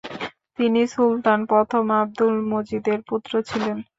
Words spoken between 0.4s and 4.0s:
তিনি সুলতান প্রথম আবদুল মজিদের পুত্র ছিলেন।